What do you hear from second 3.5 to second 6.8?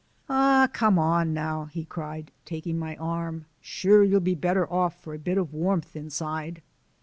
"Sure you'll be better off for a bit o' warmth inside."